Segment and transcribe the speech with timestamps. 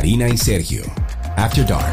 [0.00, 0.82] Karina y Sergio.
[1.36, 1.92] After Dark.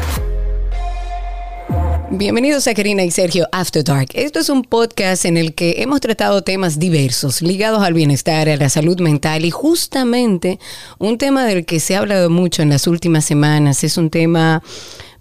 [2.10, 4.08] Bienvenidos a Karina y Sergio After Dark.
[4.14, 8.56] Esto es un podcast en el que hemos tratado temas diversos ligados al bienestar, a
[8.56, 10.58] la salud mental y justamente
[10.96, 14.62] un tema del que se ha hablado mucho en las últimas semanas es un tema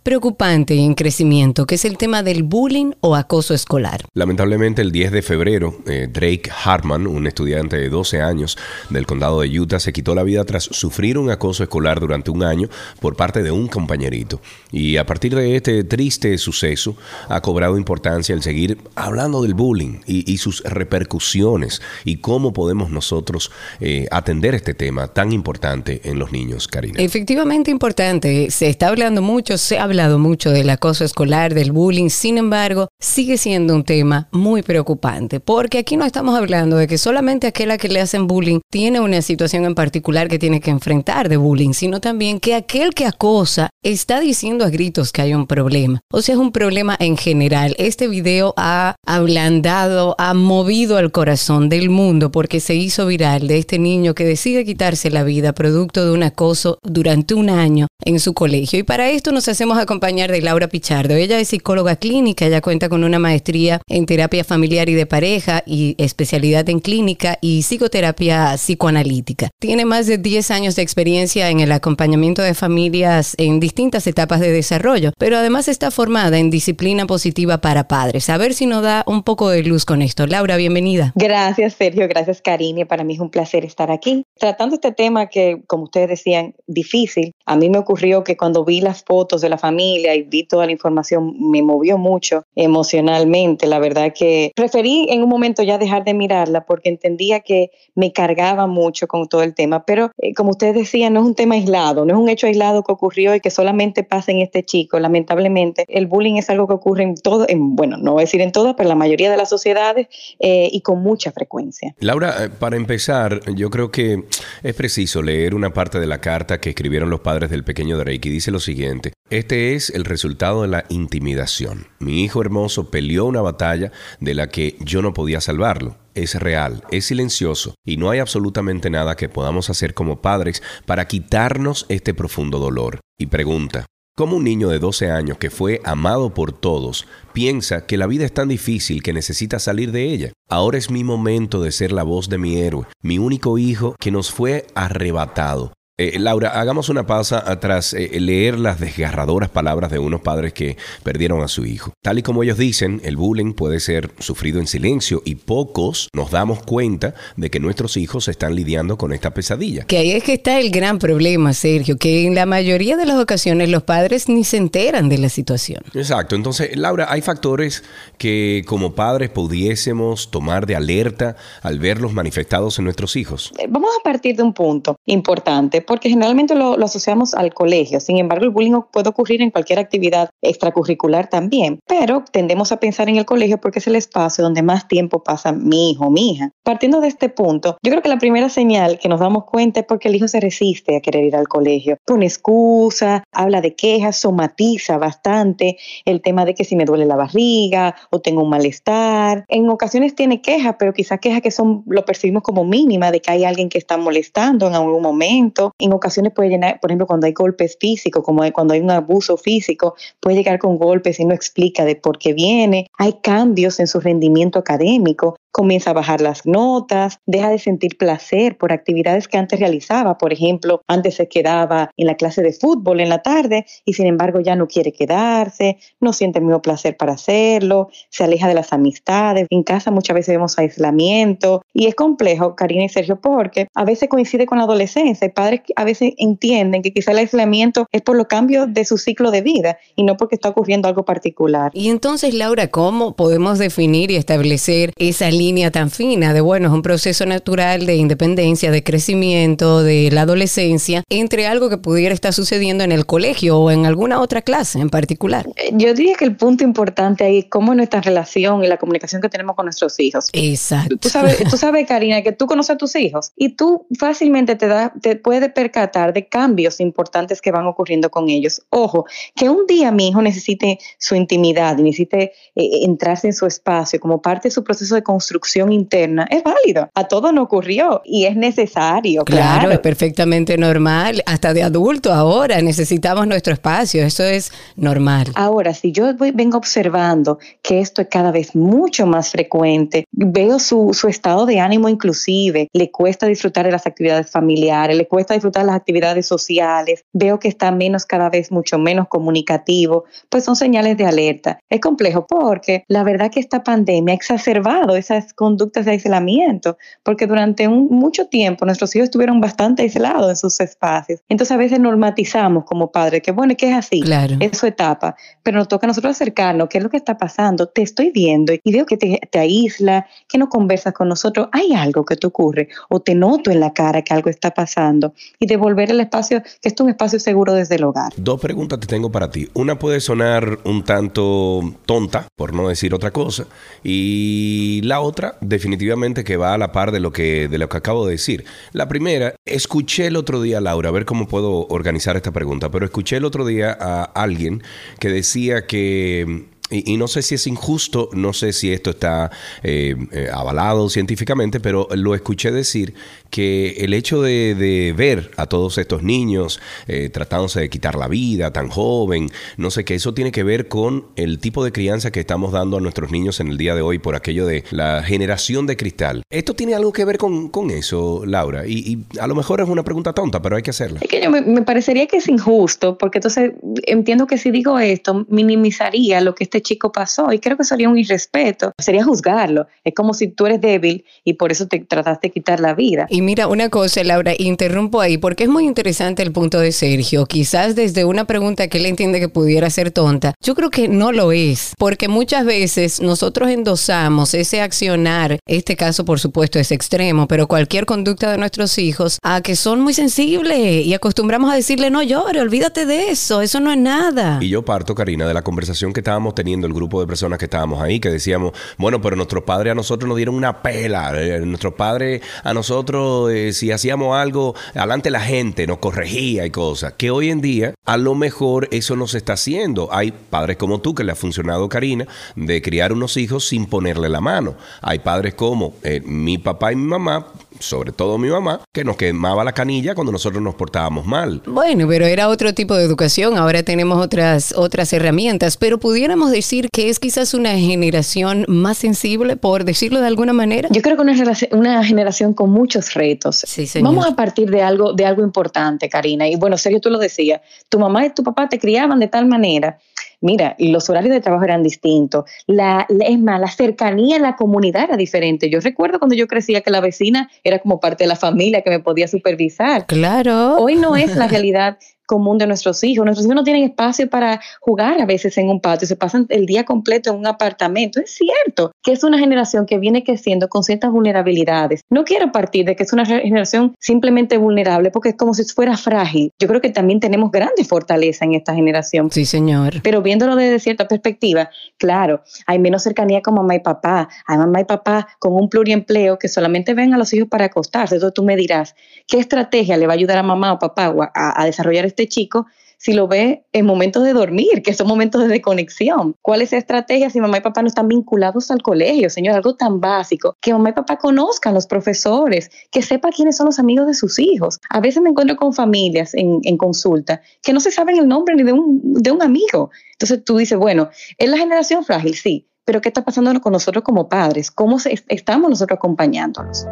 [0.08, 4.06] preocupante y en crecimiento, que es el tema del bullying o acoso escolar.
[4.14, 8.58] Lamentablemente, el 10 de febrero, eh, Drake Hartman, un estudiante de 12 años
[8.90, 12.44] del condado de Utah, se quitó la vida tras sufrir un acoso escolar durante un
[12.44, 12.70] año
[13.02, 14.40] por parte de un compañerito.
[14.72, 16.96] Y a partir de este triste suceso,
[17.28, 23.52] ha cobrado importancia el seguir hablando del bullying y, sus repercusiones y cómo podemos nosotros
[23.82, 26.98] eh, atender este tema tan importante en los niños, Karina.
[26.98, 28.50] Efectivamente importante.
[28.52, 32.88] Se está hablando mucho, se habla hablado mucho del acoso escolar, del bullying, sin embargo,
[33.00, 37.72] sigue siendo un tema muy preocupante, porque aquí no estamos hablando de que solamente aquel
[37.72, 41.38] a que le hacen bullying tiene una situación en particular que tiene que enfrentar de
[41.38, 46.02] bullying, sino también que aquel que acosa está diciendo a gritos que hay un problema.
[46.12, 47.74] O sea, es un problema en general.
[47.80, 53.58] Este video ha ablandado, ha movido al corazón del mundo porque se hizo viral de
[53.58, 58.20] este niño que decide quitarse la vida producto de un acoso durante un año en
[58.20, 58.78] su colegio.
[58.78, 61.16] Y para esto nos hacemos acompañar de Laura Pichardo.
[61.16, 65.64] Ella es psicóloga clínica, ella cuenta con una maestría en terapia familiar y de pareja
[65.66, 69.50] y especialidad en clínica y psicoterapia psicoanalítica.
[69.60, 74.40] Tiene más de 10 años de experiencia en el acompañamiento de familias en distintas etapas
[74.40, 78.30] de desarrollo, pero además está formada en disciplina positiva para padres.
[78.30, 80.28] A ver si nos da un poco de luz con esto.
[80.28, 81.14] Laura, bienvenida.
[81.16, 82.08] Gracias, Sergio.
[82.08, 82.86] Gracias, Karine.
[82.86, 84.26] Para mí es un placer estar aquí.
[84.38, 88.82] Tratando este tema que, como ustedes decían, difícil, a mí me ocurrió que cuando vi
[88.82, 89.67] las fotos de la familia,
[90.16, 93.68] y vi toda la información, me movió mucho emocionalmente.
[93.68, 98.12] La verdad que preferí en un momento ya dejar de mirarla porque entendía que me
[98.12, 99.86] cargaba mucho con todo el tema.
[99.86, 102.84] Pero eh, como ustedes decían, no es un tema aislado, no es un hecho aislado
[102.84, 105.00] que ocurrió y que solamente pasa en este chico.
[105.00, 108.42] Lamentablemente, el bullying es algo que ocurre en todo, en, bueno, no voy a decir
[108.42, 110.08] en todas, pero en la mayoría de las sociedades
[110.40, 111.96] eh, y con mucha frecuencia.
[112.00, 114.24] Laura, eh, para empezar, yo creo que
[114.64, 118.30] es preciso leer una parte de la carta que escribieron los padres del pequeño Drake
[118.30, 119.14] y dice lo siguiente.
[119.30, 121.88] Este es el resultado de la intimidación.
[122.00, 125.98] Mi hijo hermoso peleó una batalla de la que yo no podía salvarlo.
[126.14, 131.08] Es real, es silencioso y no hay absolutamente nada que podamos hacer como padres para
[131.08, 133.00] quitarnos este profundo dolor.
[133.20, 133.86] Y pregunta,
[134.16, 138.26] ¿cómo un niño de 12 años que fue amado por todos piensa que la vida
[138.26, 140.34] es tan difícil que necesita salir de ella?
[140.50, 144.12] Ahora es mi momento de ser la voz de mi héroe, mi único hijo que
[144.12, 149.98] nos fue arrebatado eh, Laura, hagamos una pausa tras eh, leer las desgarradoras palabras de
[149.98, 151.92] unos padres que perdieron a su hijo.
[152.04, 156.30] Tal y como ellos dicen, el bullying puede ser sufrido en silencio y pocos nos
[156.30, 159.86] damos cuenta de que nuestros hijos están lidiando con esta pesadilla.
[159.86, 163.18] Que ahí es que está el gran problema, Sergio, que en la mayoría de las
[163.18, 165.82] ocasiones los padres ni se enteran de la situación.
[165.96, 167.84] Exacto, entonces, Laura, hay factores
[168.20, 173.52] que como padres pudiésemos tomar de alerta al verlos manifestados en nuestros hijos.
[173.58, 178.00] Eh, vamos a partir de un punto importante porque generalmente lo, asociamos al colegio.
[178.00, 183.10] Sin embargo, el bullying puede ocurrir en cualquier actividad extracurricular también, pero tendemos a pensar
[183.10, 186.52] en el colegio porque es el espacio donde más tiempo pasa mi hijo mi hija.
[186.64, 189.86] Partiendo de este punto, yo creo que la primera señal que nos damos cuenta es
[189.86, 191.98] porque el hijo se resiste a querer ir al colegio.
[192.06, 197.16] Pone excusa, habla de quejas, somatiza bastante el tema de que si me duele la
[197.16, 199.46] barriga o tengo un malestar.
[199.48, 203.32] En ocasiones tiene quejas, pero quizás quejas que son lo percibimos como mínima de que
[203.32, 207.28] hay alguien que está molestando en algún momento en ocasiones puede llenar, por ejemplo, cuando
[207.28, 211.34] hay golpes físicos, como cuando hay un abuso físico, puede llegar con golpes y no
[211.34, 212.88] explica de por qué viene.
[212.98, 218.60] Hay cambios en su rendimiento académico comienza a bajar las notas, deja de sentir placer
[218.60, 220.20] por actividades que antes realizaba.
[220.20, 224.06] Por ejemplo, antes se quedaba en la clase de fútbol en la tarde y sin
[224.06, 228.54] embargo ya no quiere quedarse, no siente el mismo placer para hacerlo, se aleja de
[228.54, 229.48] las amistades.
[229.50, 234.10] En casa muchas veces vemos aislamiento y es complejo, Karina y Sergio, porque a veces
[234.10, 235.28] coincide con la adolescencia.
[235.34, 239.32] Padres a veces entienden que quizá el aislamiento es por los cambios de su ciclo
[239.32, 241.72] de vida y no porque está ocurriendo algo particular.
[241.74, 245.47] Y entonces, Laura, ¿cómo podemos definir y establecer esa línea?
[245.48, 250.24] Línea tan fina de, bueno, es un proceso natural de independencia, de crecimiento, de la
[250.24, 254.80] adolescencia, entre algo que pudiera estar sucediendo en el colegio o en alguna otra clase
[254.80, 255.48] en particular.
[255.56, 259.22] Eh, yo diría que el punto importante ahí es cómo nuestra relación y la comunicación
[259.22, 260.28] que tenemos con nuestros hijos.
[260.34, 260.98] Exacto.
[260.98, 264.68] Tú sabes, tú sabes Karina, que tú conoces a tus hijos y tú fácilmente te,
[264.68, 268.64] da, te puedes percatar de cambios importantes que van ocurriendo con ellos.
[268.70, 273.98] Ojo, que un día mi hijo necesite su intimidad, necesite eh, entrarse en su espacio
[274.02, 276.90] como parte de su proceso de construcción reconstrucción interna, es válido.
[276.96, 279.24] A todo no ocurrió y es necesario.
[279.26, 281.22] Claro, Claro, es perfectamente normal.
[281.26, 284.04] Hasta de adulto ahora necesitamos nuestro espacio.
[284.04, 285.28] Eso es normal.
[285.36, 290.60] Ahora, si yo voy- vengo observando que esto es cada vez mucho más frecuente, veo
[290.60, 295.34] su, su estado de ánimo inclusive, le cuesta disfrutar de las actividades familiares, le cuesta
[295.34, 300.44] disfrutar de las actividades sociales, veo que está menos cada vez mucho menos comunicativo, pues
[300.44, 301.60] son señales de alerta.
[301.70, 307.28] Es complejo porque la verdad que esta pandemia ha exacerbado esas conductas de aislamiento, porque
[307.28, 311.22] durante un, mucho tiempo nuestros hijos estuvieron bastante aislados en sus espacios.
[311.30, 314.36] Entonces a veces normatizamos como padres que bueno, que es así, Claro.
[314.40, 317.68] es su etapa, pero nos toca a nosotros acercarnos, qué es lo que está pasando,
[317.68, 321.74] te estoy viendo y veo que te, te aísla, que no conversas con nosotros, hay
[321.74, 325.48] algo que te ocurre o te noto en la cara que algo está pasando y
[325.48, 328.14] devolver el espacio, que es un espacio seguro desde el hogar.
[328.18, 329.48] Dos preguntas te tengo para ti.
[329.54, 333.46] Una puede sonar un tanto tonta, por no decir otra cosa,
[333.84, 335.07] y la otra
[335.42, 338.46] definitivamente que va a la par de lo que de lo que acabo de decir.
[338.72, 342.86] La primera, escuché el otro día, Laura, a ver cómo puedo organizar esta pregunta, pero
[342.86, 344.64] escuché el otro día a alguien
[345.00, 349.32] que decía que y, y no sé si es injusto, no sé si esto está
[349.64, 352.94] eh, eh, avalado científicamente, pero lo escuché decir
[353.30, 358.52] que el hecho de, ver a todos estos niños eh, tratándose de quitar la vida
[358.52, 362.20] tan joven, no sé, que eso tiene que ver con el tipo de crianza que
[362.20, 365.68] estamos dando a nuestros niños en el día de hoy por aquello de la generación
[365.68, 366.24] de cristal.
[366.30, 368.66] ¿Esto tiene algo que ver con, con eso, Laura?
[368.66, 371.00] Y, y a lo mejor es una pregunta tonta, pero hay que hacerla.
[371.02, 373.52] Es que yo me, me parecería que es injusto, porque entonces
[373.84, 377.88] entiendo que si digo esto, minimizaría lo que este chico pasó y creo que sería
[377.88, 379.68] un irrespeto, sería juzgarlo.
[379.84, 383.06] Es como si tú eres débil y por eso te trataste de quitar la vida.
[383.10, 387.28] Y mira, una cosa, Laura, interrumpo ahí, porque es muy interesante el punto de Sergio.
[387.28, 391.12] Quizás desde una pregunta que él entiende que pudiera ser tonta, yo creo que no
[391.12, 397.28] lo es, porque muchas veces nosotros endosamos ese accionar, este caso por supuesto es extremo,
[397.28, 401.92] pero cualquier conducta de nuestros hijos, a que son muy sensibles y acostumbramos a decirle,
[401.92, 404.40] no llore, olvídate de eso, eso no es nada.
[404.42, 407.46] Y yo parto, Karina, de la conversación que estábamos teniendo el grupo de personas que
[407.46, 411.40] estábamos ahí, que decíamos, bueno, pero nuestros padres a nosotros nos dieron una pela, eh,
[411.42, 416.94] nuestros padres a nosotros, eh, si hacíamos algo, adelante la gente nos corregía y cosas,
[416.94, 419.90] que hoy en día a lo mejor eso no se está haciendo.
[419.92, 424.10] Hay padres como tú, que le ha funcionado, Karina, de criar unos hijos sin ponerle
[424.10, 424.56] la mano.
[424.82, 427.28] Hay padres como eh, mi papá y mi mamá,
[427.60, 431.42] sobre todo mi mamá, que nos quemaba la canilla cuando nosotros nos portábamos mal.
[431.46, 436.70] Bueno, pero era otro tipo de educación, ahora tenemos otras, otras herramientas, pero pudiéramos decir
[436.72, 440.70] que es quizás una generación más sensible, por decirlo de alguna manera.
[440.72, 443.44] Yo creo que una, generación- una generación con muchos retos.
[443.48, 443.90] Sí, señor.
[443.90, 446.28] Vamos a partir de algo, de algo importante, Karina.
[446.28, 447.42] Y bueno, serio, tú lo decías.
[447.70, 449.78] Tu mamá y tu papá te criaban de tal manera.
[450.22, 452.26] Mira, los horarios de trabajo eran distintos.
[452.48, 455.50] La, la- es más, la cercanía en la comunidad era diferente.
[455.50, 458.70] Yo recuerdo cuando yo crecía que la vecina era como parte de la familia que
[458.72, 459.86] me podía supervisar.
[459.86, 460.56] Claro.
[460.58, 461.78] Hoy no es la realidad
[462.08, 463.06] común de nuestros hijos.
[463.06, 466.48] Nuestros hijos no tienen espacio para jugar a veces en un patio, se pasan el
[466.48, 468.00] día completo en un apartamento.
[468.00, 471.82] Es cierto que es una generación que viene creciendo con ciertas vulnerabilidades.
[471.90, 475.78] No quiero partir de que es una generación simplemente vulnerable porque es como si fuera
[475.78, 476.32] frágil.
[476.40, 479.12] Yo creo que también tenemos grandes fortalezas en esta generación.
[479.12, 479.82] Sí, señor.
[479.84, 484.08] Pero viéndolo desde cierta perspectiva, claro, hay menos cercanía con mamá y papá.
[484.26, 487.96] Hay mamá y papá con un pluriempleo que solamente ven a los hijos para acostarse.
[487.96, 488.76] Entonces tú me dirás,
[489.08, 492.46] ¿qué estrategia le va a ayudar a mamá o papá a, a desarrollar este chico
[492.80, 496.14] si lo ve en momentos de dormir, que son momentos de desconexión?
[496.22, 499.10] ¿Cuál es esa estrategia si mamá y papá no están vinculados al colegio?
[499.10, 503.48] Señor, algo tan básico, que mamá y papá conozcan los profesores, que sepa quiénes son
[503.48, 504.60] los amigos de sus hijos.
[504.70, 508.36] A veces me encuentro con familias en, en consulta que no se saben el nombre
[508.36, 509.72] ni de un, de un amigo.
[509.94, 513.84] Entonces tú dices, bueno, es la generación frágil, sí, pero ¿qué está pasando con nosotros
[513.84, 514.52] como padres?
[514.52, 516.66] ¿Cómo se- estamos nosotros acompañándolos?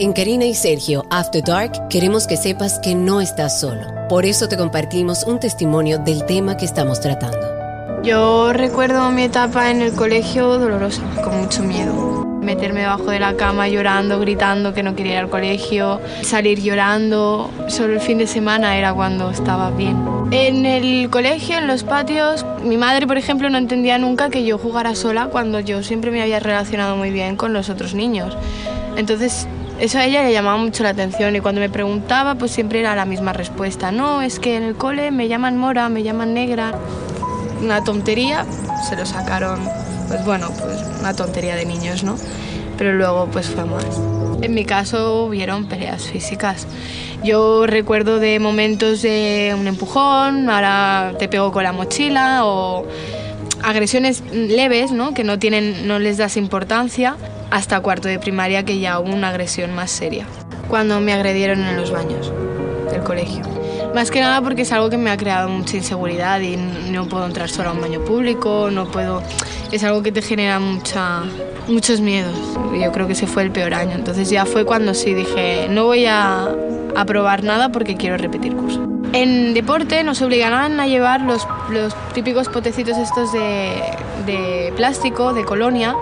[0.00, 3.80] En Karina y Sergio After Dark queremos que sepas que no estás solo.
[4.08, 8.02] Por eso te compartimos un testimonio del tema que estamos tratando.
[8.04, 12.24] Yo recuerdo mi etapa en el colegio dolorosa, con mucho miedo.
[12.40, 17.50] Meterme debajo de la cama llorando, gritando que no quería ir al colegio, salir llorando.
[17.66, 19.96] Solo el fin de semana era cuando estaba bien.
[20.30, 24.58] En el colegio, en los patios, mi madre, por ejemplo, no entendía nunca que yo
[24.58, 28.36] jugara sola cuando yo siempre me había relacionado muy bien con los otros niños.
[28.96, 32.80] Entonces, eso a ella le llamaba mucho la atención y cuando me preguntaba, pues siempre
[32.80, 33.92] era la misma respuesta.
[33.92, 36.74] No, es que en el cole me llaman mora, me llaman negra
[37.62, 38.44] una tontería,
[38.88, 39.60] se lo sacaron,
[40.08, 42.16] pues bueno, pues una tontería de niños, ¿no?
[42.76, 43.84] Pero luego pues fue más.
[44.40, 46.66] En mi caso hubieron peleas físicas.
[47.24, 52.86] Yo recuerdo de momentos de un empujón, ahora te pego con la mochila o
[53.62, 55.14] agresiones leves, ¿no?
[55.14, 57.16] Que no tienen, no les das importancia.
[57.50, 60.26] Hasta cuarto de primaria que ya hubo una agresión más seria,
[60.68, 62.32] cuando me agredieron en los baños
[62.90, 63.42] del colegio.
[63.94, 67.26] Más que nada porque es algo que me ha creado mucha inseguridad y no puedo
[67.26, 69.22] entrar sola a un baño público, no puedo...
[69.72, 71.22] Es algo que te genera mucha,
[71.68, 72.36] muchos miedos.
[72.80, 73.92] Yo creo que ese fue el peor año.
[73.92, 76.48] Entonces ya fue cuando sí dije, no voy a,
[76.96, 78.97] a probar nada porque quiero repetir curso.
[79.12, 81.46] En deporte nos obligaban a llevar los,
[82.12, 83.80] típicos potecitos estos de,
[84.26, 85.94] de, plástico, de colonia.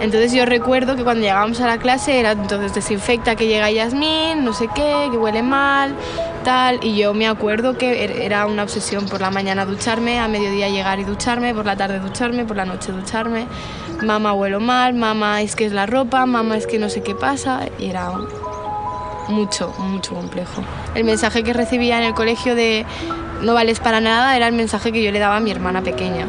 [0.00, 4.44] Entonces yo recuerdo que cuando llegábamos a la clase era entonces desinfecta que llega Yasmín,
[4.44, 5.94] no sé qué, que huele mal,
[6.44, 6.80] tal.
[6.82, 10.68] Y yo me acuerdo que er, era una obsesión por la mañana ducharme, a mediodía
[10.68, 13.46] llegar y ducharme, por la tarde ducharme, por la noche ducharme.
[14.02, 17.14] Mamá huelo mal, mamá es que es la ropa, mamá es que no sé qué
[17.14, 17.60] pasa.
[17.78, 18.10] Y era
[19.28, 20.62] mucho, mucho complejo.
[20.94, 22.84] El mensaje que recibía en el colegio de
[23.42, 26.26] no vales para nada era el mensaje que yo le daba a mi hermana pequeña.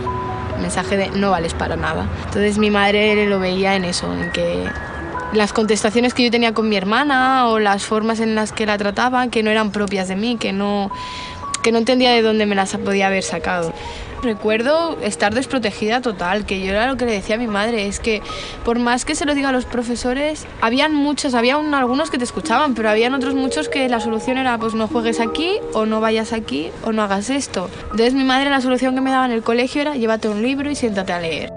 [0.56, 2.08] El mensaje de no vales para nada.
[2.26, 4.68] Entonces mi madre lo veía en eso, en que
[5.34, 8.78] las contestaciones que yo tenía con mi hermana o las formas en las que la
[8.78, 10.90] trataba que no eran propias de mí, que no,
[11.68, 13.74] que no entendía de dónde me las podía haber sacado.
[14.24, 18.00] Recuerdo estar desprotegida total, que yo era lo que le decía a mi madre, es
[18.00, 18.22] que
[18.64, 22.24] por más que se lo diga a los profesores, habían muchos, había algunos que te
[22.24, 26.00] escuchaban, pero habían otros muchos que la solución era pues no juegues aquí o no
[26.00, 27.70] vayas aquí o no hagas esto.
[27.92, 30.72] Entonces mi madre la solución que me daba en el colegio era llévate un libro
[30.72, 31.52] y siéntate a leer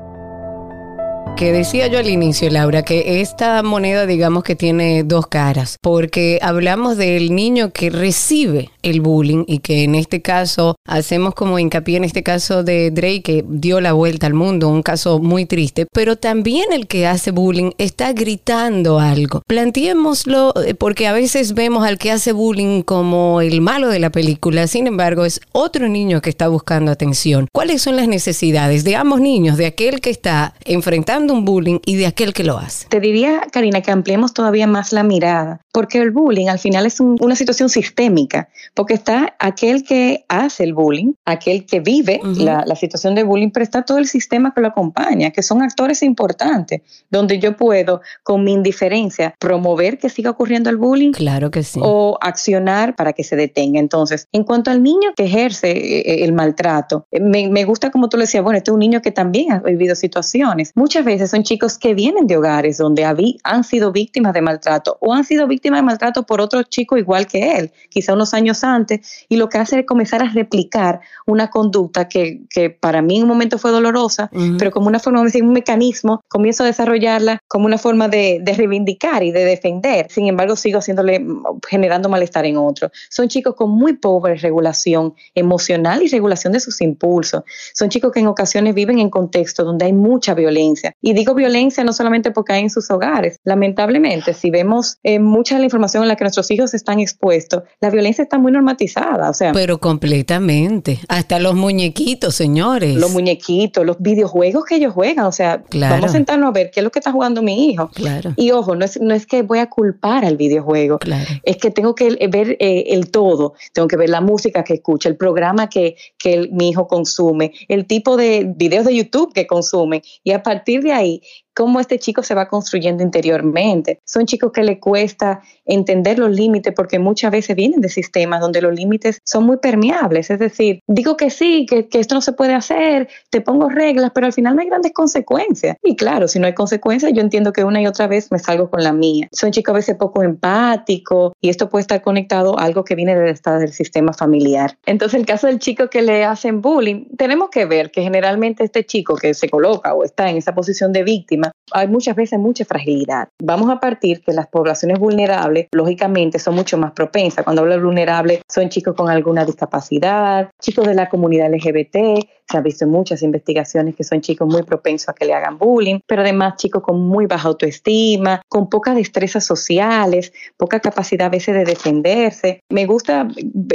[1.41, 6.39] que decía yo al inicio, Laura, que esta moneda digamos que tiene dos caras, porque
[6.43, 11.97] hablamos del niño que recibe el bullying y que en este caso hacemos como hincapié
[11.97, 15.87] en este caso de Drake que dio la vuelta al mundo, un caso muy triste,
[15.93, 19.43] pero también el que hace bullying está gritando algo.
[19.47, 24.11] Planteémoslo eh, porque a veces vemos al que hace bullying como el malo de la
[24.11, 27.49] película, sin embargo es otro niño que está buscando atención.
[27.53, 31.97] ¿Cuáles son las necesidades de ambos niños, de aquel que está enfrentando un bullying y
[31.97, 32.89] de aquel que lo hace?
[32.89, 37.01] Te diría, Karina, que ampliemos todavía más la mirada, porque el bullying al final es
[37.01, 42.77] una situación sistémica, porque está aquel que hace el bullying, aquel que vive la, la,
[42.77, 46.83] situación de bullying, pero está todo el sistema que lo acompaña, que son actores importantes,
[47.11, 51.13] donde yo puedo, con mi indiferencia, promover que siga ocurriendo el bullying.
[51.13, 51.81] Claro que sí.
[51.83, 53.81] O accionar para que se detenga.
[53.81, 58.09] Entonces, en cuanto al niño que ejerce eh, eh, el maltrato, me, me gusta como
[58.09, 60.73] tú le decías, bueno, este es un niño que también ha vivido situaciones.
[60.75, 63.05] Muchas veces son chicos que vienen de hogares donde
[63.45, 67.27] han sido víctimas de maltrato o han sido víctimas de maltrato por otro chico igual
[67.27, 71.51] que él, quizá unos años antes, y lo que hace es comenzar a replicar una
[71.51, 75.43] conducta que, que para mí en un momento fue dolorosa, pero como una forma, de
[75.43, 80.07] un mecanismo, comienzo a desarrollarla como una forma de, de, reivindicar y de defender.
[80.11, 81.25] Sin embargo, sigo haciéndole,
[81.69, 82.91] generando malestar en otro.
[83.09, 87.43] Son chicos con muy pobre regulación emocional y regulación de sus impulsos.
[87.75, 90.95] Son chicos que en ocasiones viven en contextos donde hay mucha violencia.
[91.01, 93.39] Y digo violencia no solamente porque hay en sus hogares.
[93.45, 97.63] Lamentablemente, si vemos eh, mucha de la información en la que nuestros hijos están expuestos,
[97.81, 99.31] la violencia está muy normatizada.
[99.31, 101.01] O sea, pero completamente.
[101.09, 102.97] Hasta los muñequitos, señores.
[102.97, 105.27] Los muñequitos, los videojuegos que ellos juegan.
[105.27, 107.89] O sea, vamos a sentarnos a ver qué es lo que está jugando mi hijo.
[107.95, 108.33] Claro.
[108.37, 110.99] Y ojo, no es, no es que voy a culpar al videojuego.
[110.99, 111.31] Claro.
[111.43, 113.55] Es que tengo que ver eh, el todo.
[113.73, 117.53] Tengo que ver la música que escucha, el programa que, que el, mi hijo consume,
[117.69, 120.03] el tipo de videos de YouTube que consume.
[120.25, 121.23] Y a partir de ahí,
[121.55, 124.01] cómo este chico se va construyendo interiormente.
[124.05, 128.63] Son chicos que le cuesta entender los límites porque muchas veces vienen de sistemas donde
[128.63, 130.31] los límites son muy permeables.
[130.31, 134.11] Es decir, digo que sí, que, que, esto no se puede hacer, te pongo reglas,
[134.15, 135.77] pero al final no hay grandes consecuencias.
[135.83, 138.71] Y claro, si no hay consecuencias, yo entiendo que una y otra vez me salgo
[138.71, 139.29] con la mía.
[139.33, 143.15] Son chicos a veces poco empáticos y esto puede estar conectado a algo que viene
[143.15, 144.77] del estado del sistema familiar.
[144.87, 148.85] Entonces, el caso del chico que le hacen bullying, tenemos que ver que generalmente este
[148.85, 151.40] chico que se coloca o está en esa posición de víctima,
[151.73, 153.29] hay muchas veces mucha fragilidad.
[153.43, 157.45] Vamos a partir que las poblaciones vulnerables, lógicamente, son mucho más propensas.
[157.45, 162.57] Cuando hablo de vulnerables, son chicos con alguna discapacidad, chicos de la comunidad LGBT, se
[162.57, 166.01] ha visto en muchas investigaciones que son chicos muy propensos a que le hagan bullying,
[166.07, 171.55] pero además chicos con muy baja autoestima, con pocas destrezas sociales, poca capacidad a veces
[171.55, 172.61] de defenderse.
[172.71, 173.29] Me gusta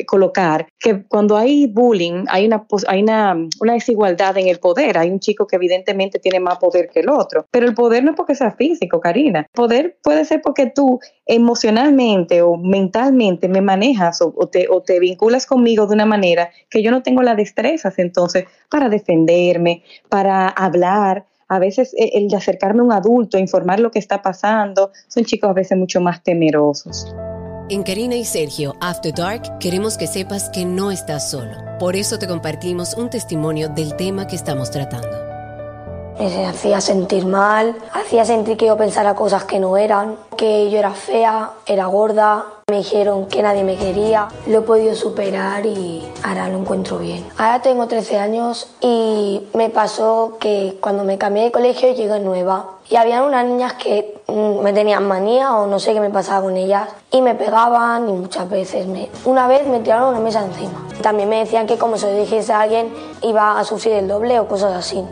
[0.05, 4.97] colocar que cuando hay bullying hay una, hay una, una desigualdad en el poder.
[4.97, 8.11] Hay un chico que evidentemente tiene más poder que el otro, pero el poder no
[8.11, 9.45] es porque sea físico, Karina.
[9.53, 14.99] Poder puede ser porque tú emocionalmente o mentalmente me manejas o, o, te, o te
[14.99, 20.47] vinculas conmigo de una manera que yo no tengo las destrezas entonces para defenderme, para
[20.47, 21.25] hablar.
[21.47, 25.25] A veces eh, el de acercarme a un adulto, informar lo que está pasando, son
[25.25, 27.13] chicos a veces mucho más temerosos.
[27.69, 31.57] En Karina y Sergio After Dark queremos que sepas que no estás solo.
[31.79, 35.24] Por eso te compartimos un testimonio del tema que estamos tratando.
[36.17, 40.79] Me hacía sentir mal, hacía sentir que yo pensara cosas que no eran, que yo
[40.79, 42.45] era fea, era gorda.
[42.67, 44.29] Me dijeron que nadie me quería.
[44.47, 47.25] Lo he podido superar y ahora lo encuentro bien.
[47.37, 52.65] Ahora tengo 13 años y me pasó que cuando me cambié de colegio llegué nueva
[52.89, 56.43] y había unas niñas que mm, me tenían manía o no sé qué me pasaba
[56.43, 59.09] con ellas y me pegaban y muchas veces me...
[59.25, 60.87] Una vez me tiraron una mesa encima.
[61.01, 62.91] También me decían que como se lo dijese a alguien
[63.21, 65.03] iba a sufrir el doble o cosas así.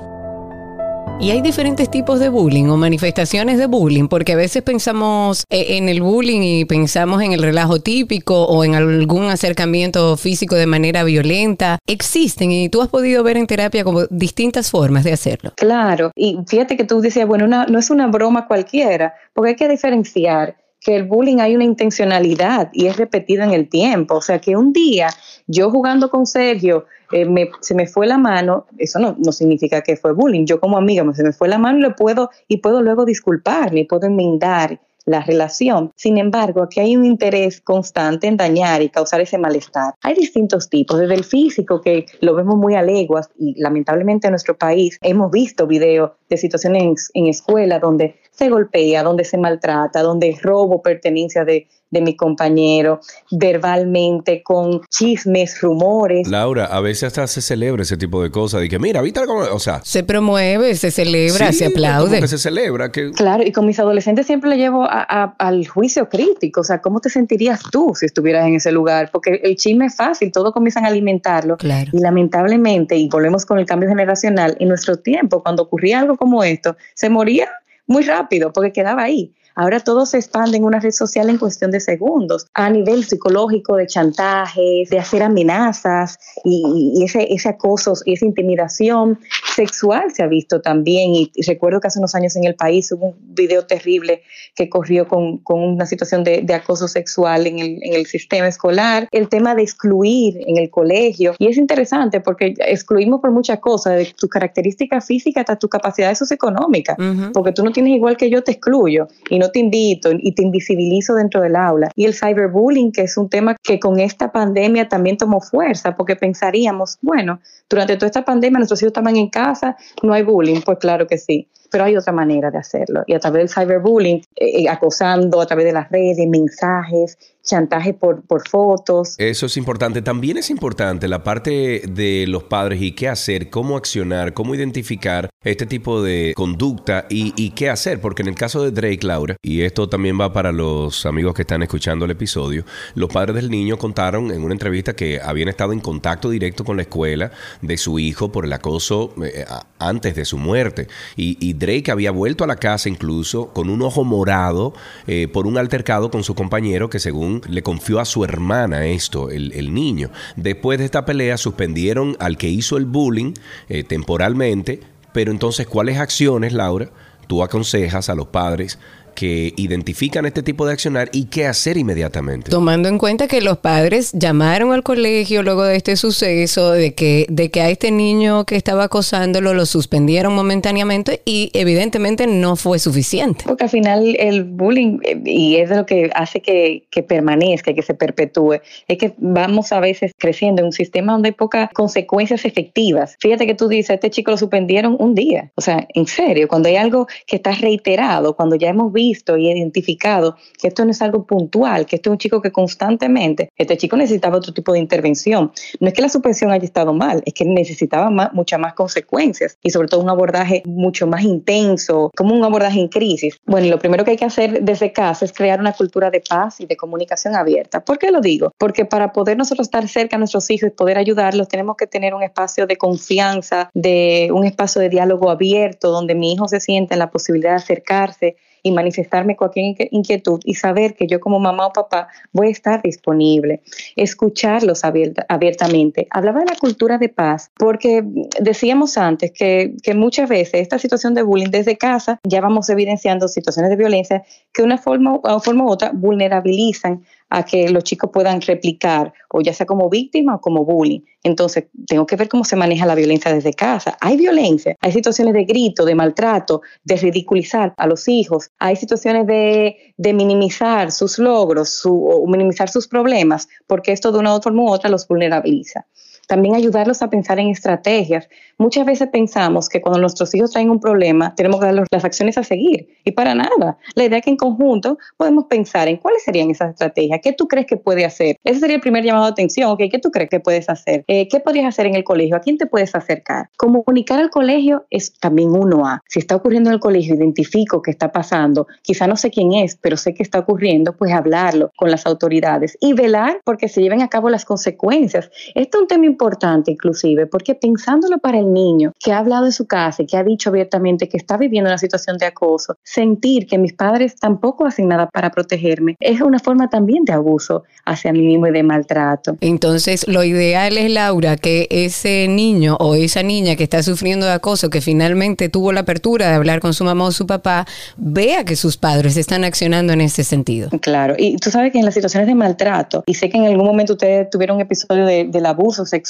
[1.20, 5.78] Y hay diferentes tipos de bullying o manifestaciones de bullying, porque a veces pensamos eh,
[5.78, 10.66] en el bullying y pensamos en el relajo típico o en algún acercamiento físico de
[10.66, 11.80] manera violenta.
[11.88, 15.54] Existen y tú has podido ver en terapia como distintas formas de hacerlo.
[15.56, 19.70] Claro, y fíjate que tú decías, bueno, no es una broma cualquiera, porque hay que
[19.70, 24.16] diferenciar que el bullying hay una intencionalidad y es repetido en el tiempo.
[24.16, 25.10] O sea, que un día
[25.48, 27.28] yo jugando con Sergio eh,
[27.62, 30.46] se me fue la mano, eso no, no, significa que fue bullying.
[30.46, 33.86] Yo como amiga se me fue la mano y lo puedo, y puedo luego disculparme,
[33.86, 35.92] puedo enmendar la relación.
[35.96, 39.94] Sin embargo, aquí hay un interés constante en dañar y causar ese malestar.
[40.02, 44.32] Hay distintos tipos, desde el físico, que lo vemos muy a leguas y lamentablemente en
[44.32, 49.38] nuestro país hemos visto videos de situaciones en, en escuela donde se golpea, donde se
[49.38, 53.00] maltrata, donde robo pertenencia de, de mi compañero,
[53.32, 56.28] verbalmente, con chismes, rumores.
[56.28, 59.42] Laura, a veces hasta se celebra ese tipo de cosas, de que mira, ¿viste cómo?
[59.42, 59.82] O sea...
[59.84, 62.20] Se promueve, se celebra, se aplaude.
[62.20, 62.92] que se celebra.
[62.92, 63.12] Que...
[63.12, 67.10] Claro, y con mis adolescentes siempre le llevo al juicio crítico, o sea, ¿cómo te
[67.10, 69.10] sentirías tú si estuvieras en ese lugar?
[69.12, 71.58] Porque el chisme es fácil, todos comienzan a alimentarlo.
[71.58, 71.92] Claro.
[71.94, 76.44] Y lamentablemente, y volvemos con el cambio generacional, en nuestro tiempo, cuando ocurría algo como
[76.44, 77.48] esto, se moría
[77.86, 79.34] muy rápido porque quedaba ahí.
[79.56, 83.76] Ahora todo se expande en una red social en cuestión de segundos, a nivel psicológico,
[83.76, 89.20] de chantajes, de hacer amenazas y, ese, ese acoso y esa intimidación
[89.56, 91.12] sexual se ha visto también.
[91.12, 94.24] Y, recuerdo que hace unos años en el país hubo un video terrible
[94.56, 98.48] que corrió con, con una situación de, de, acoso sexual en el, en el sistema
[98.48, 99.08] escolar.
[99.12, 101.36] El tema de excluir en el colegio.
[101.38, 106.14] Y es interesante porque excluimos por muchas cosas, de tu característica física hasta tu capacidad
[106.16, 106.96] socioeconómica,
[107.34, 109.08] porque tú no tienes igual que yo, te excluyo.
[109.30, 111.92] Y no te invito y te invisibilizo dentro del aula.
[111.96, 116.16] Y el cyberbullying, que es un tema que con esta pandemia también tomó fuerza, porque
[116.16, 120.62] pensaríamos, bueno, durante toda esta pandemia nuestros hijos estaban en casa, no hay bullying.
[120.62, 123.04] Pues claro que sí pero hay otra manera de hacerlo.
[123.08, 127.94] Y a través del cyberbullying, eh, eh, acosando a través de las redes, mensajes, chantaje
[127.94, 129.16] por, por fotos.
[129.18, 130.02] Eso es importante.
[130.02, 135.30] También es importante la parte de los padres y qué hacer, cómo accionar, cómo identificar
[135.44, 138.00] este tipo de conducta y, y, qué hacer.
[138.00, 141.42] Porque en el caso de Drake, Laura, y esto también va para los amigos que
[141.42, 142.64] están escuchando el episodio,
[142.96, 146.78] los padres del niño contaron en una entrevista que habían estado en contacto directo con
[146.78, 147.32] la escuela
[147.62, 149.46] de su hijo por el acoso eh,
[149.80, 150.88] antes de su muerte.
[151.18, 154.74] Y, y Drake había vuelto a la casa incluso con un ojo morado
[155.08, 159.30] eh, por un altercado con su compañero que según le confió a su hermana esto,
[159.30, 160.10] el, niño.
[160.36, 163.34] Después de esta pelea suspendieron al que hizo el bullying
[163.70, 164.82] eh, temporalmente,
[165.14, 166.90] pero entonces ¿cuáles acciones, Laura,
[167.28, 168.78] tú aconsejas a los padres
[169.14, 172.50] que identifican este tipo de accionar y qué hacer inmediatamente.
[172.50, 177.26] Tomando en cuenta que los padres llamaron al colegio luego de este suceso, de que,
[177.30, 182.80] de que a este niño que estaba acosándolo lo suspendieron momentáneamente y evidentemente no fue
[182.80, 183.44] suficiente.
[183.46, 187.76] Porque al final el bullying, eh, y es lo que hace que, que permanezca y
[187.76, 191.70] que se perpetúe, es que vamos a veces creciendo en un sistema donde hay pocas
[191.74, 193.16] consecuencias efectivas.
[193.20, 195.52] Fíjate que tú dices, a este chico lo suspendieron un día.
[195.56, 199.38] O sea, en serio, cuando hay algo que está reiterado, cuando ya hemos visto visto
[199.38, 203.50] y identificado que esto no es algo puntual, que este es un chico que constantemente,
[203.58, 205.52] este chico necesitaba otro tipo de intervención.
[205.80, 209.58] No es que la suspensión haya estado mal, es que necesitaba más, muchas más consecuencias
[209.62, 213.40] y sobre todo un abordaje mucho más intenso, como un abordaje en crisis.
[213.46, 216.62] Bueno, lo primero que hay que hacer desde casa es crear una cultura de paz
[216.62, 217.84] y de comunicación abierta.
[217.84, 218.52] ¿Por qué lo digo?
[218.58, 222.14] Porque para poder nosotros estar cerca a nuestros hijos y poder ayudarlos, tenemos que tener
[222.14, 226.96] un espacio de confianza, de un espacio de diálogo abierto, donde mi hijo se sienta
[226.96, 231.68] en la posibilidad de acercarse y manifestarme cualquier inquietud y saber que yo como mamá
[231.68, 233.62] o papá voy a estar disponible,
[233.96, 236.08] escucharlos abiertamente.
[236.10, 238.04] Hablaba de la cultura de paz porque
[238.40, 243.28] decíamos antes que, que muchas veces esta situación de bullying desde casa ya vamos evidenciando
[243.28, 244.24] situaciones de violencia
[244.54, 249.14] que de una forma, una forma u otra vulnerabilizan a que los chicos puedan replicar,
[249.30, 251.02] o ya sea como víctima o como bullying.
[251.24, 253.98] Entonces, tengo que ver cómo se maneja la violencia desde casa.
[254.02, 259.26] Hay violencia, hay situaciones de grito, de maltrato, de ridiculizar a los hijos, hay situaciones
[259.28, 259.76] de,
[260.14, 264.90] minimizar sus logros o minimizar sus problemas, porque esto de una u otra u otra
[264.90, 265.88] los vulnerabiliza.
[266.28, 268.30] También ayudarlos a pensar en estrategias.
[268.58, 272.38] Muchas veces pensamos que cuando nuestros hijos traen un problema, tenemos que darles las acciones
[272.38, 272.88] a seguir.
[273.04, 273.78] Y para nada.
[273.96, 277.20] La idea es que en conjunto podemos pensar en cuáles serían esas estrategias.
[277.22, 278.38] ¿Qué tú crees que puede hacer?
[278.44, 279.72] Ese sería el primer llamado de atención.
[279.72, 281.04] Ok, ¿qué tú crees que puedes hacer?
[281.08, 282.36] Eh, ¿Qué podrías hacer en el colegio?
[282.36, 283.50] ¿A quién te puedes acercar?
[283.58, 286.02] Comunicar al colegio es también uno a.
[286.08, 288.68] Si está ocurriendo en el colegio, identifico qué está pasando.
[288.82, 292.78] Quizá no sé quién es, pero sé que está ocurriendo, pues hablarlo con las autoridades
[292.80, 295.30] y velar porque se lleven a cabo las consecuencias.
[295.56, 299.52] Esto es un tema importante inclusive, porque pensándolo para el niño que ha hablado en
[299.52, 303.48] su casa y que ha dicho abiertamente que está viviendo una situación de acoso, sentir
[303.48, 308.14] que mis padres tampoco hacen nada para protegerme, es una forma también de abuso hacia
[308.14, 309.38] mí mismo y de maltrato.
[309.42, 314.34] Entonces, lo ideal es, Laura, que ese niño o esa niña que está sufriendo de
[314.34, 317.66] acoso, que finalmente tuvo la apertura de hablar con su mamá o su papá,
[317.98, 320.70] vea que sus padres están accionando en ese sentido.
[320.82, 323.66] Claro, y tú sabes que en las situaciones de maltrato, y sé que en algún
[323.66, 326.03] momento ustedes tuvieron un episodio del abuso sexual,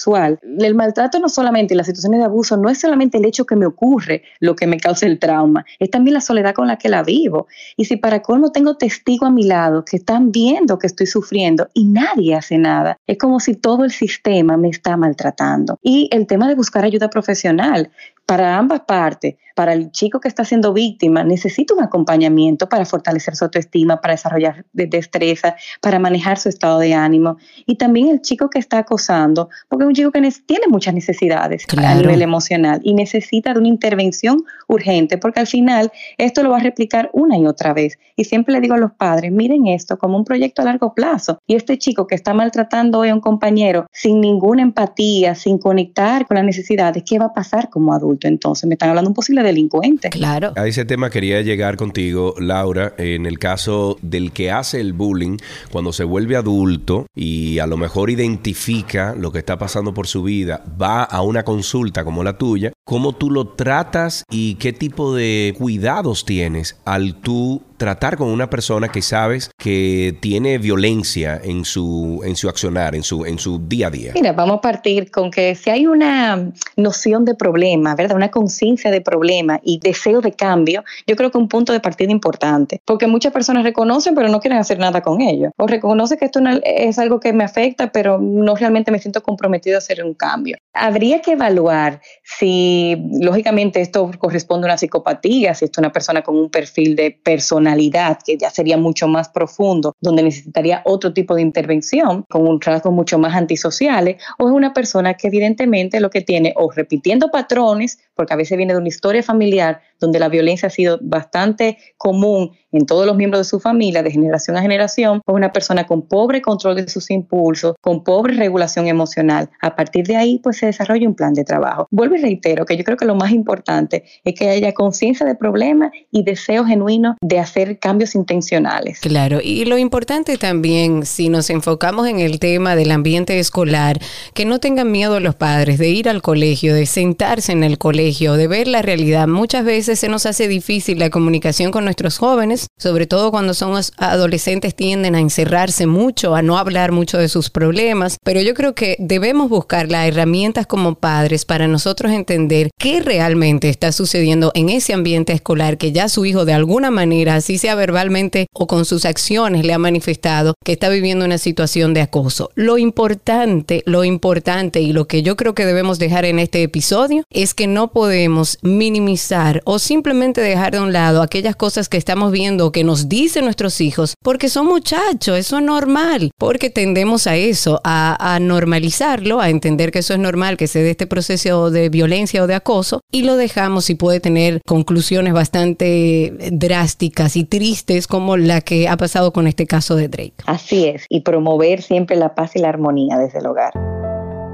[0.59, 3.65] el maltrato no solamente, las situaciones de abuso, no es solamente el hecho que me
[3.65, 7.03] ocurre lo que me causa el trauma, es también la soledad con la que la
[7.03, 7.47] vivo.
[7.77, 11.69] Y si para colmo tengo testigos a mi lado que están viendo que estoy sufriendo
[11.73, 15.77] y nadie hace nada, es como si todo el sistema me está maltratando.
[15.81, 17.91] Y el tema de buscar ayuda profesional
[18.25, 23.35] para ambas partes, para el chico que está siendo víctima, necesita un acompañamiento para fortalecer
[23.35, 27.37] su autoestima, para desarrollar destreza, para manejar su estado de ánimo.
[27.65, 31.65] Y también el chico que está acosando, porque es un chico que tiene muchas necesidades
[31.77, 36.57] a nivel emocional y necesita de una intervención urgente, porque al final esto lo va
[36.57, 37.99] a replicar una y otra vez.
[38.15, 41.39] Y siempre le digo a los padres, miren esto como un proyecto a largo plazo.
[41.45, 46.25] Y este chico que está maltratando hoy a un compañero sin ninguna empatía, sin conectar
[46.25, 48.12] con las necesidades, ¿qué va a pasar como adulto?
[48.21, 50.09] Entonces me están hablando de un posible delincuente.
[50.09, 50.53] Claro.
[50.55, 55.37] A ese tema quería llegar contigo, Laura, en el caso del que hace el bullying,
[55.71, 60.23] cuando se vuelve adulto y a lo mejor identifica lo que está pasando por su
[60.23, 65.15] vida, va a una consulta como la tuya, ¿cómo tú lo tratas y qué tipo
[65.15, 71.65] de cuidados tienes al tú tratar con una persona que sabes que tiene violencia en
[71.65, 74.11] su, en su accionar, en su, en su día a día?
[74.13, 78.15] Mira, vamos a partir con que si hay una noción de problema, ¿verdad?
[78.15, 82.11] Una conciencia de problema y deseo de cambio, yo creo que un punto de partida
[82.11, 86.25] importante, porque muchas personas reconocen pero no quieren hacer nada con ello, o reconocen que
[86.25, 90.13] esto es algo que me afecta, pero no realmente me siento comprometido a hacer un
[90.13, 90.57] cambio.
[90.73, 92.72] Habría que evaluar si,
[93.21, 98.19] lógicamente, esto corresponde a una psicopatía, si es una persona con un perfil de personalidad
[98.25, 102.91] que ya sería mucho más profundo, donde necesitaría otro tipo de intervención, con un rasgo
[102.91, 107.99] mucho más antisociales, o es una persona que evidentemente lo que tiene, o repitiendo patrones,
[108.15, 112.51] porque a veces viene de una historia familiar donde la violencia ha sido bastante común
[112.73, 116.01] en todos los miembros de su familia, de generación a generación, o una persona con
[116.01, 119.49] pobre control de sus impulsos, con pobre regulación emocional.
[119.61, 121.87] A partir de ahí, pues se desarrolla un plan de trabajo.
[121.91, 125.35] Vuelvo y reitero que yo creo que lo más importante es que haya conciencia de
[125.35, 128.99] problemas y deseo genuino de hacer cambios intencionales.
[128.99, 133.99] Claro, y lo importante también, si nos enfocamos en el tema del ambiente escolar,
[134.33, 138.33] que no tengan miedo los padres de ir al colegio, de sentarse en el colegio,
[138.33, 139.27] de ver la realidad.
[139.27, 143.93] Muchas veces se nos hace difícil la comunicación con nuestros jóvenes sobre todo cuando somos
[143.97, 148.75] adolescentes, tienden a encerrarse mucho, a no hablar mucho de sus problemas, pero yo creo
[148.75, 154.69] que debemos buscar las herramientas como padres para nosotros entender qué realmente está sucediendo en
[154.69, 158.85] ese ambiente escolar que ya su hijo de alguna manera, así sea verbalmente o con
[158.85, 162.51] sus acciones, le ha manifestado que está viviendo una situación de acoso.
[162.55, 167.23] Lo importante, lo importante y lo que yo creo que debemos dejar en este episodio
[167.29, 172.31] es que no podemos minimizar o simplemente dejar de un lado aquellas cosas que estamos
[172.31, 177.35] viendo que nos dicen nuestros hijos, porque son muchachos, eso es normal, porque tendemos a
[177.35, 181.71] eso, a, a normalizarlo, a entender que eso es normal, que se dé este proceso
[181.71, 187.43] de violencia o de acoso, y lo dejamos y puede tener conclusiones bastante drásticas y
[187.43, 190.35] tristes como la que ha pasado con este caso de Drake.
[190.45, 193.73] Así es, y promover siempre la paz y la armonía desde el hogar.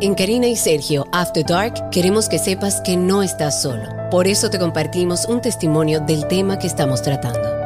[0.01, 3.83] En Karina y Sergio After Dark queremos que sepas que no estás solo.
[4.09, 7.58] Por eso te compartimos un testimonio del tema que estamos tratando.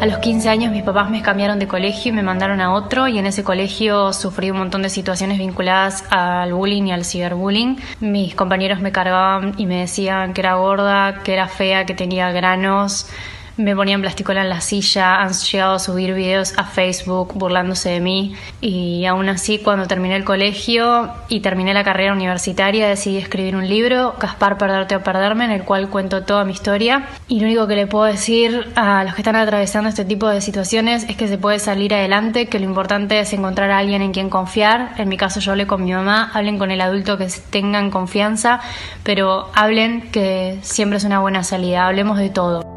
[0.00, 3.08] A los 15 años mis papás me cambiaron de colegio y me mandaron a otro
[3.08, 7.78] y en ese colegio sufrí un montón de situaciones vinculadas al bullying y al ciberbullying.
[8.00, 12.30] Mis compañeros me cargaban y me decían que era gorda, que era fea, que tenía
[12.32, 13.06] granos.
[13.56, 18.00] Me ponían plasticola en la silla, han llegado a subir videos a Facebook burlándose de
[18.00, 18.34] mí.
[18.60, 23.68] Y aún así cuando terminé el colegio y terminé la carrera universitaria decidí escribir un
[23.68, 27.06] libro, Gaspar, Perderte o Perderme, en el cual cuento toda mi historia.
[27.28, 30.40] Y lo único que le puedo decir a los que están atravesando este tipo de
[30.40, 34.12] situaciones es que se puede salir adelante, que lo importante es encontrar a alguien en
[34.12, 37.28] quien confiar, en mi caso yo hablé con mi mamá, hablen con el adulto que
[37.50, 38.60] tengan confianza,
[39.02, 42.73] pero hablen que siempre es una buena salida, hablemos de todo.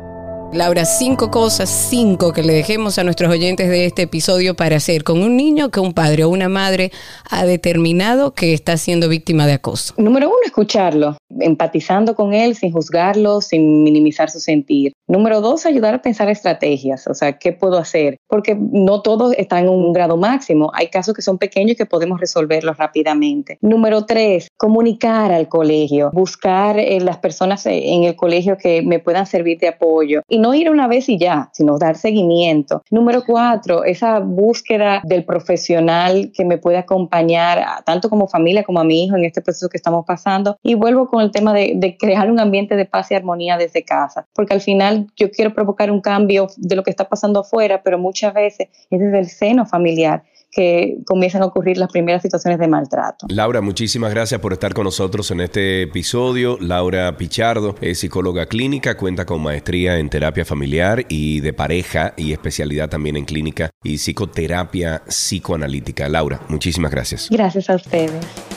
[0.54, 5.04] Laura, cinco cosas, cinco que le dejemos a nuestros oyentes de este episodio para hacer
[5.04, 6.92] con un niño que un padre o una madre
[7.30, 9.94] ha determinado que está siendo víctima de acoso.
[9.98, 14.94] Número uno, escucharlo, empatizando con él sin juzgarlo, sin minimizar su sentir.
[15.06, 18.18] Número dos, ayudar a pensar estrategias, o sea, ¿qué puedo hacer?
[18.28, 20.72] Porque no todos están en un grado máximo.
[20.74, 23.58] Hay casos que son pequeños y que podemos resolverlos rápidamente.
[23.62, 29.00] Número tres, comunicar al colegio, buscar eh, las personas eh, en el colegio que me
[29.00, 32.84] puedan servir de apoyo no ir una vez y ya, sino dar seguimiento.
[32.90, 38.84] Número cuatro, esa búsqueda del profesional que me puede acompañar tanto como familia como a
[38.84, 40.58] mi hijo en este proceso que estamos pasando.
[40.64, 43.84] Y vuelvo con el tema de, de crear un ambiente de paz y armonía desde
[43.84, 47.82] casa, porque al final yo quiero provocar un cambio de lo que está pasando afuera,
[47.84, 50.24] pero muchas veces es desde el seno familiar
[50.58, 53.28] que comienzan a ocurrir las primeras situaciones de maltrato.
[53.30, 56.58] Laura, muchísimas gracias por estar con nosotros en este episodio.
[56.60, 62.34] Laura Pichardo es psicóloga clínica, cuenta con maestría en terapia familiar y de pareja y
[62.34, 66.10] especialidad también en clínica y psicoterapia psicoanalítica.
[66.10, 67.30] Laura, muchísimas gracias.
[67.30, 68.57] Gracias a ustedes.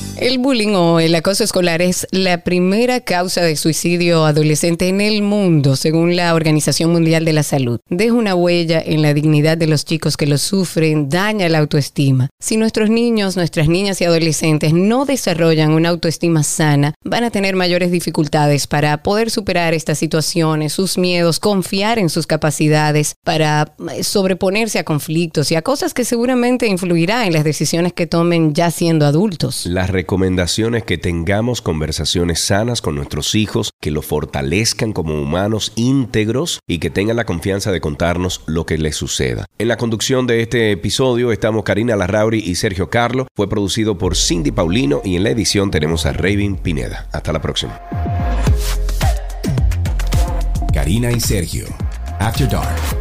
[0.17, 5.23] El bullying o el acoso escolar es la primera causa de suicidio adolescente en el
[5.23, 7.79] mundo, según la Organización Mundial de la Salud.
[7.89, 12.29] Deja una huella en la dignidad de los chicos que lo sufren, daña la autoestima.
[12.39, 17.55] Si nuestros niños, nuestras niñas y adolescentes no desarrollan una autoestima sana, van a tener
[17.55, 24.03] mayores dificultades para poder superar estas situaciones, sus miedos, confiar en sus capacidades, para eh,
[24.03, 28.69] sobreponerse a conflictos y a cosas que seguramente influirá en las decisiones que tomen ya
[28.71, 29.65] siendo adultos
[30.01, 36.79] recomendaciones que tengamos conversaciones sanas con nuestros hijos, que lo fortalezcan como humanos íntegros y
[36.79, 39.45] que tengan la confianza de contarnos lo que les suceda.
[39.59, 43.27] En la conducción de este episodio estamos Karina Larrauri y Sergio Carlo.
[43.35, 47.07] Fue producido por Cindy Paulino y en la edición tenemos a Raven Pineda.
[47.11, 47.79] Hasta la próxima.
[50.73, 51.67] Karina y Sergio,
[52.19, 53.00] After Dark.